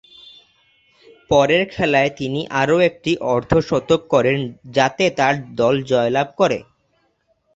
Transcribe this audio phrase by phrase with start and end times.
[1.29, 4.37] পরের খেলায়ও তিনি আরও একটি অর্ধ-শতক করেন
[4.71, 6.59] যাতে তার দল জয়লাভ করে।